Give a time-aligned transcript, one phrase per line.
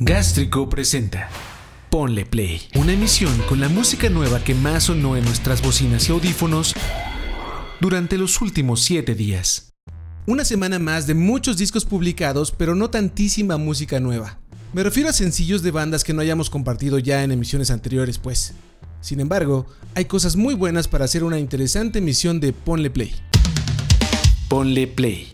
[0.00, 1.28] Gástrico presenta
[1.88, 6.12] Ponle Play, una emisión con la música nueva que más sonó en nuestras bocinas y
[6.12, 6.74] audífonos
[7.80, 9.72] durante los últimos 7 días.
[10.26, 14.40] Una semana más de muchos discos publicados, pero no tantísima música nueva.
[14.72, 18.54] Me refiero a sencillos de bandas que no hayamos compartido ya en emisiones anteriores, pues.
[19.00, 19.64] Sin embargo,
[19.94, 23.14] hay cosas muy buenas para hacer una interesante emisión de Ponle Play.
[24.48, 25.33] Ponle Play.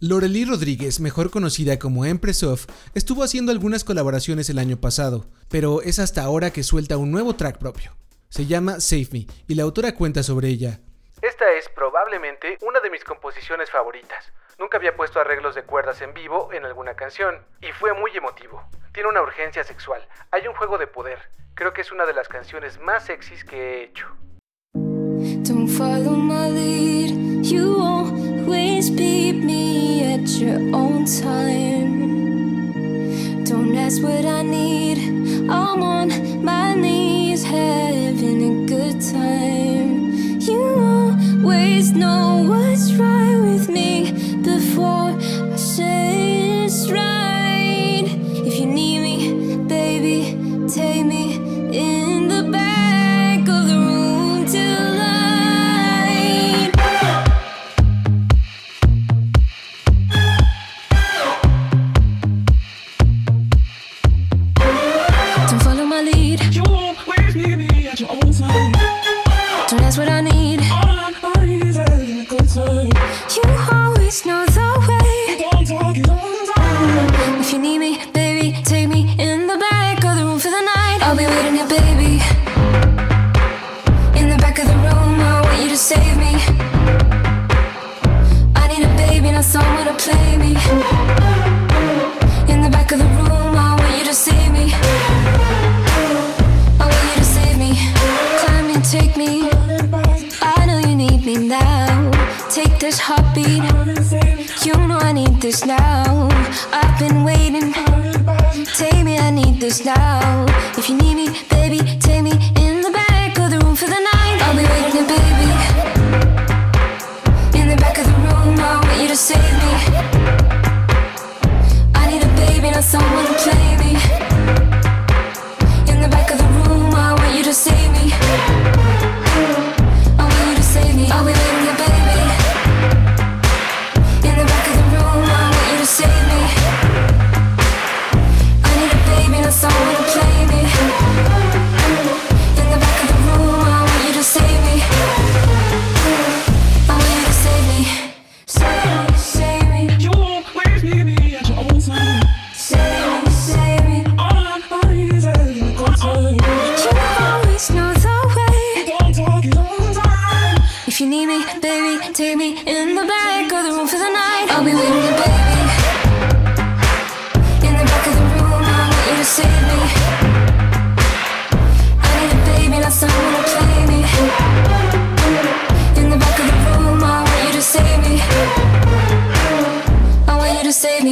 [0.00, 5.82] Lorelí Rodríguez, mejor conocida como Empress of, estuvo haciendo algunas colaboraciones el año pasado, pero
[5.82, 7.96] es hasta ahora que suelta un nuevo track propio.
[8.28, 10.78] Se llama Save Me y la autora cuenta sobre ella.
[11.20, 14.32] Esta es probablemente una de mis composiciones favoritas.
[14.56, 18.62] Nunca había puesto arreglos de cuerdas en vivo en alguna canción y fue muy emotivo.
[18.92, 21.18] Tiene una urgencia sexual, hay un juego de poder.
[21.54, 24.06] Creo que es una de las canciones más sexys que he hecho.
[26.04, 26.97] Don't
[30.40, 32.14] your own time.
[33.44, 34.98] Don't ask what I need.
[35.50, 40.12] I'm on my knees having a good time.
[40.40, 40.62] You
[41.42, 43.27] always know what's right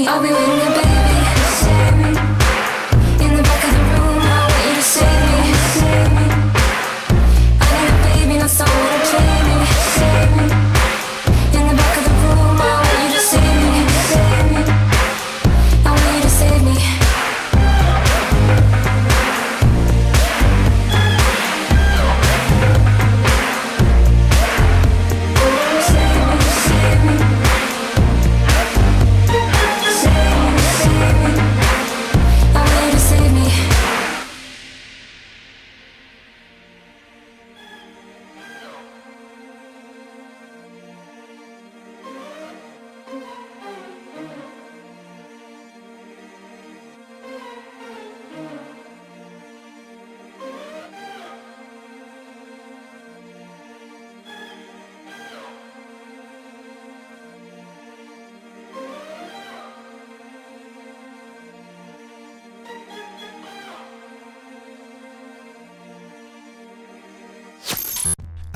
[0.08, 0.66] I'll be waiting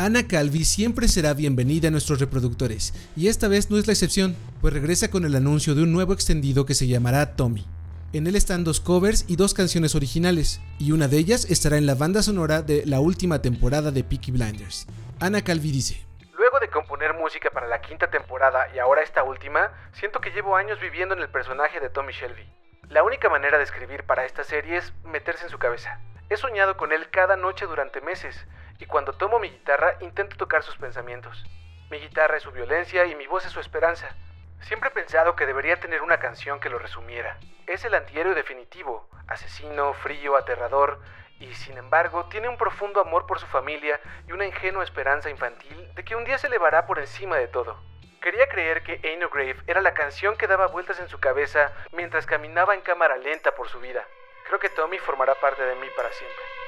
[0.00, 4.34] Ana Calvi siempre será bienvenida a nuestros reproductores, y esta vez no es la excepción,
[4.62, 7.66] pues regresa con el anuncio de un nuevo extendido que se llamará Tommy.
[8.14, 11.84] En él están dos covers y dos canciones originales, y una de ellas estará en
[11.84, 14.86] la banda sonora de la última temporada de Peaky Blinders.
[15.20, 19.70] Ana Calvi dice, Luego de componer música para la quinta temporada y ahora esta última,
[19.92, 22.48] siento que llevo años viviendo en el personaje de Tommy Shelby.
[22.88, 26.00] La única manera de escribir para esta serie es meterse en su cabeza.
[26.30, 28.34] He soñado con él cada noche durante meses,
[28.80, 31.44] y cuando tomo mi guitarra intento tocar sus pensamientos.
[31.90, 34.08] Mi guitarra es su violencia y mi voz es su esperanza.
[34.62, 37.38] Siempre he pensado que debería tener una canción que lo resumiera.
[37.66, 41.00] Es el antihéroe definitivo, asesino, frío, aterrador,
[41.38, 45.94] y sin embargo tiene un profundo amor por su familia y una ingenua esperanza infantil
[45.94, 47.78] de que un día se elevará por encima de todo.
[48.20, 52.26] Quería creer que Ain't Grave era la canción que daba vueltas en su cabeza mientras
[52.26, 54.04] caminaba en cámara lenta por su vida.
[54.46, 56.59] Creo que Tommy formará parte de mí para siempre.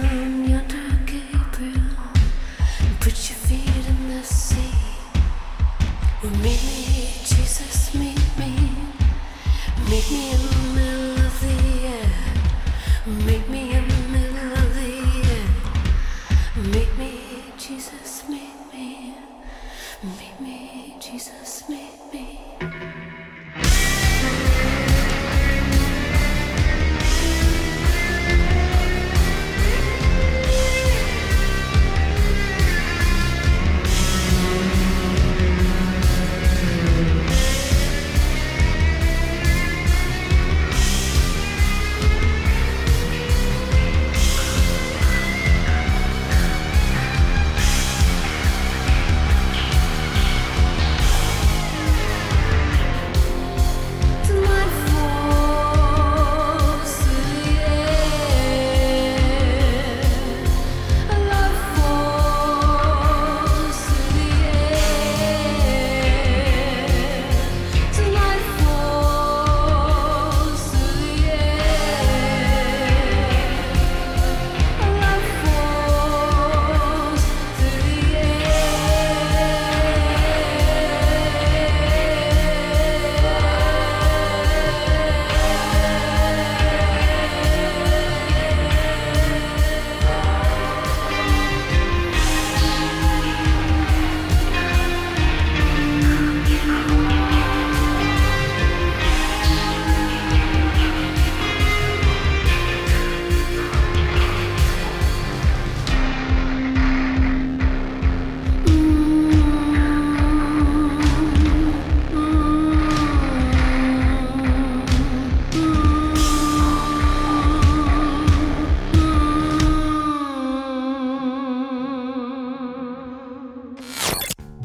[0.00, 1.80] Gabriel,
[2.98, 4.74] put your feet in the sea.
[6.42, 8.70] Meet me, Jesus, meet me.
[9.88, 10.53] Meet me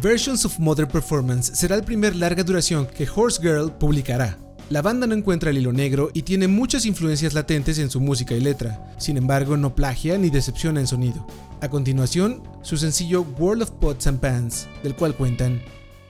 [0.01, 4.37] Versions of Mother Performance será el primer larga duración que Horse Girl publicará.
[4.69, 8.33] La banda no encuentra el hilo negro y tiene muchas influencias latentes en su música
[8.33, 11.27] y letra, sin embargo no plagia ni decepciona en sonido.
[11.59, 15.61] A continuación, su sencillo World of Pots and Pans, del cual cuentan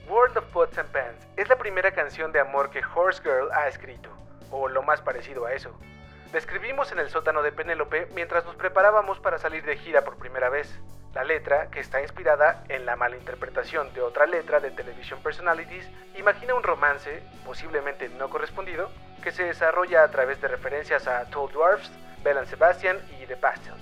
[0.08, 3.68] World of Pots and Pans es la primera canción de amor que Horse Girl ha
[3.68, 4.12] escrito,
[4.52, 5.72] o lo más parecido a eso.
[6.32, 10.18] La escribimos en el sótano de Penélope mientras nos preparábamos para salir de gira por
[10.18, 10.72] primera vez.
[11.16, 16.54] La letra, que está inspirada en la malinterpretación de otra letra de Television Personalities, imagina
[16.54, 18.92] un romance, posiblemente no correspondido,
[19.24, 21.92] que se desarrolla a través de referencias a Tall Dwarfs,
[22.24, 23.82] Bell and Sebastian y The Pastels.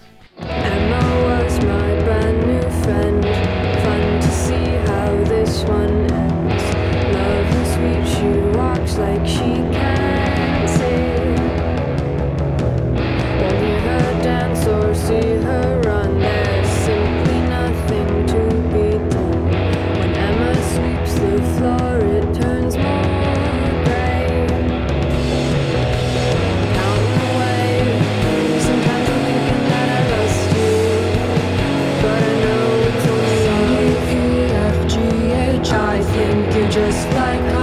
[36.70, 37.57] Just like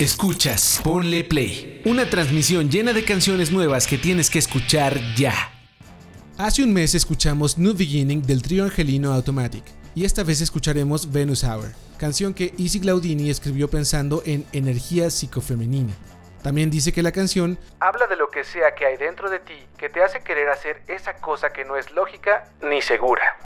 [0.00, 1.82] Escuchas, ponle play.
[1.84, 5.34] Una transmisión llena de canciones nuevas que tienes que escuchar ya.
[6.38, 9.62] Hace un mes escuchamos New Beginning del trío angelino Automatic
[9.94, 15.92] y esta vez escucharemos Venus Hour, canción que Easy Glaudini escribió pensando en energía psicofemenina.
[16.42, 19.66] También dice que la canción Habla de lo que sea que hay dentro de ti
[19.76, 23.36] que te hace querer hacer esa cosa que no es lógica ni segura.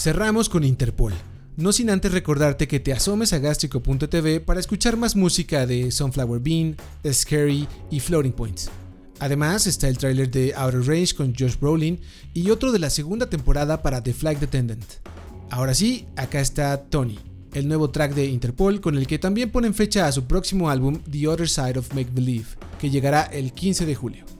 [0.00, 1.12] Cerramos con Interpol.
[1.58, 6.40] No sin antes recordarte que te asomes a gástrico.tv para escuchar más música de Sunflower
[6.40, 8.70] Bean, The Scary y Floating Points.
[9.18, 12.00] Además está el tráiler de Outer Range con Josh Brolin
[12.32, 14.86] y otro de la segunda temporada para The Flag Attendant.
[15.50, 17.18] Ahora sí, acá está Tony,
[17.52, 21.02] el nuevo track de Interpol con el que también ponen fecha a su próximo álbum
[21.10, 22.46] The Other Side of Make Believe,
[22.80, 24.39] que llegará el 15 de julio.